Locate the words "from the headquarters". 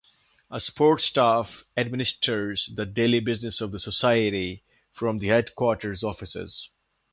4.91-6.03